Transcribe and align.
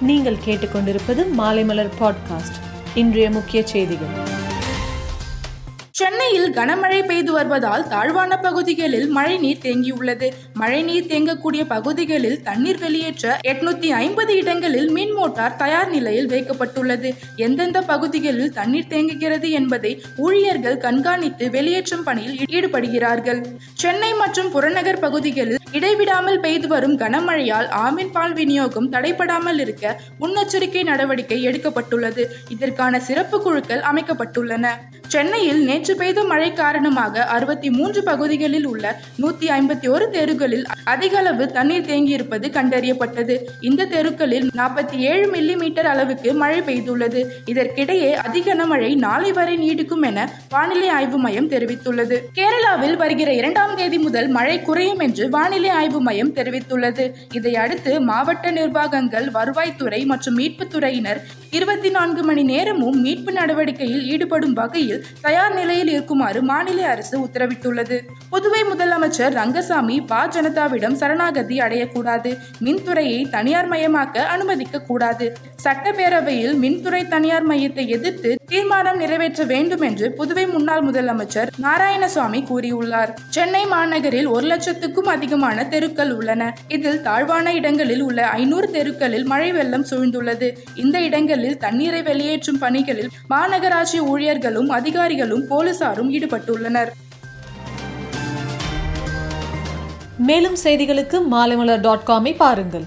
நீங்கள் 0.00 0.36
கேட்டுக்கொண்டிருப்பது 0.46 1.24
மாலைமலர் 1.38 1.88
பாட்காஸ்ட். 2.00 2.58
இன்றைய 2.94 3.30
முக்கிய 3.30 3.66
செய்திகள். 3.66 4.34
சென்னையில் 5.90 6.52
கனமழை 6.52 7.06
பெய்து 7.06 7.32
வருவதால் 7.32 7.88
தாழ்வான 7.88 8.36
பகுதிகளில் 8.36 9.08
மழைநீர் 9.08 9.58
தேங்கியுள்ளது. 9.62 10.30
மழைநீர் 10.54 11.04
தேங்கக்கூடிய 11.04 11.64
பகுதிகளில் 11.68 12.42
தண்ணீர் 12.42 12.78
வெளியேற்ற 12.78 13.38
எட்நூத்தி 13.48 13.86
ஐம்பது 13.86 14.36
இடங்களில் 14.36 14.90
மின் 14.90 15.12
மோட்டார் 15.12 15.56
தயார் 15.56 15.90
நிலையில் 15.90 16.28
வைக்கப்பட்டுள்ளது. 16.28 17.14
எந்தெந்த 17.36 17.82
பகுதிகளில் 17.82 18.52
தண்ணீர் 18.52 18.86
தேங்குகிறது 18.86 19.50
என்பதை 19.50 20.02
ஊழியர்கள் 20.16 20.78
கண்காணித்து 20.78 21.50
வெளியேற்றும் 21.50 22.04
பணியில் 22.04 22.38
ஈடுபடுகிறார்கள். 22.50 23.44
சென்னை 23.74 24.14
மற்றும் 24.14 24.50
புறநகர் 24.50 24.98
பகுதிகளில் 24.98 25.58
இடைவிடாமல் 25.76 26.40
பெய்து 26.44 26.68
வரும் 26.68 26.98
கனமழையால் 26.98 27.68
ஆமின் 27.84 28.12
பால் 28.16 28.34
விநியோகம் 28.40 28.90
தடைபடாமல் 28.92 29.60
இருக்க 29.64 29.84
முன்னெச்சரிக்கை 30.20 30.82
நடவடிக்கை 30.90 31.38
எடுக்கப்பட்டுள்ளது. 31.48 32.24
இதற்கான 32.48 33.00
சிறப்பு 33.08 33.38
குழுக்கள் 33.42 33.82
அமைக்கப்பட்டுள்ளன. 33.90 34.66
சென்னையில் 35.14 35.60
நேற்று 35.64 35.94
பெய்த 35.96 36.20
மழை 36.30 36.48
காரணமாக 36.52 37.24
அறுபத்தி 37.34 37.68
மூன்று 37.70 38.00
பகுதிகளில் 38.02 38.66
உள்ள 38.66 38.84
நூத்தி 39.22 39.46
ஐம்பத்தி 39.56 39.88
ஒரு 39.88 40.06
தெருக்களில் 40.14 40.64
அதிக 40.84 41.12
அளவு 41.18 41.44
தண்ணீர் 41.56 41.88
தேங்கியிருப்பது 41.90 42.46
கண்டறியப்பட்டது. 42.56 43.34
இந்த 43.68 43.86
தெருக்களில் 43.92 44.48
நாற்பத்தி 44.56 44.96
ஏழு 45.10 45.26
மில்லி 45.34 45.54
மீட்டர் 45.62 45.88
அளவுக்கு 45.92 46.32
மழை 46.42 46.60
பெய்துள்ளது. 46.60 47.22
இதற்கிடையே 47.52 48.10
அதிகனமழை 48.26 48.90
நாளை 49.06 49.32
வரை 49.32 49.56
நீடிக்கும் 49.64 50.04
என 50.10 50.28
வானிலை 50.48 50.88
ஆய்வு 50.96 51.20
மையம் 51.26 51.50
தெரிவித்துள்ளது. 51.54 52.18
கேரளாவில் 52.38 52.96
வருகிற 53.02 53.32
இரண்டாம் 53.40 53.76
தேதி 53.76 53.98
முதல் 53.98 54.30
மழை 54.38 54.56
குறையும் 54.62 55.04
என்று 55.06 55.26
வானிலை 55.36 55.65
வானிலை 55.66 55.82
ஆய்வு 55.82 56.00
மையம் 56.00 56.32
தெரிவித்துள்ளது. 56.34 57.04
இதையடுத்து 57.32 57.92
மாவட்ட 58.00 58.50
நிர்வாகங்கள் 58.50 59.26
வருவாய்த்துறை 59.36 59.98
மற்றும் 60.10 60.36
மீட்புத்துறையினர் 60.38 61.20
இருபத்தி 61.50 61.90
நான்கு 61.90 62.22
மணி 62.22 62.42
நேரமும் 62.42 62.98
மீட்பு 63.00 63.32
நடவடிக்கையில் 63.32 64.04
ஈடுபடும் 64.12 64.52
வகையில் 64.52 65.02
தயார் 65.20 65.54
நிலையில் 65.54 65.88
இருக்குமாறு 65.88 66.40
மாநில 66.42 66.84
அரசு 66.88 67.16
உத்தரவிட்டுள்ளது. 67.24 67.98
புதுவை 68.30 68.62
முதலமைச்சர் 68.70 69.36
ரங்கசாமி 69.40 69.96
பா. 70.00 70.20
ஜனதாவிடம் 70.36 70.96
சரணாகதி 71.02 71.58
அடையக்கூடாது. 71.58 72.32
மின்துறையை 72.64 73.20
தனியார் 73.30 73.70
மயமாக்க 73.70 74.26
அனுமதிக்க 74.36 74.84
கூடாது 74.90 75.28
சட்டப்பேரவையில் 75.64 76.56
மின்துறை 76.64 77.02
தனியார் 77.08 77.48
மையத்தை 77.50 77.86
எதிர்த்து 77.96 78.32
தீர்மானம் 78.56 78.96
நிறைவேற்ற 78.96 79.44
வேண்டும் 79.44 79.80
என்று 79.80 80.12
புதுவை 80.18 80.46
முன்னாள் 80.46 80.84
முதலமைச்சர் 80.84 81.48
நாராயணசாமி 81.62 82.40
கூறியுள்ளார். 82.50 83.10
சென்னை 83.28 83.64
மாநகரில் 83.64 84.26
ஒரு 84.26 84.46
லட்சத்துக்கும் 84.46 85.08
அதிகமான 85.14 85.64
தெருக்கள் 85.64 86.12
உள்ளன. 86.12 86.56
இதில் 86.68 87.02
தாழ்வான 87.02 87.54
இடங்களில் 87.54 88.00
உள்ள 88.00 88.28
ஐநூறு 88.28 88.70
தெருக்களில் 88.70 89.24
மழை 89.24 89.52
வெள்ளம் 89.52 89.86
சூழ்ந்துள்ளது. 89.90 90.56
இந்த 90.74 91.00
இடங்களில் 91.00 91.56
தண்ணீரை 91.56 92.02
வெளியேற்றும் 92.02 92.58
பணிகளில் 92.58 93.08
மாநகராட்சி 93.30 94.00
ஊழியர்களும் 94.00 94.68
அதிகாரிகளும் 94.68 95.44
போலீசாரும் 95.50 96.10
ஈடுபட்டுள்ளனர். 96.10 96.88
மேலும் 100.16 100.56
செய்திகளுக்கு 100.64 101.20
மாலைமலர் 101.30 101.80
டாட் 101.80 102.06
காமை 102.06 102.36
பாருங்கள். 102.36 102.84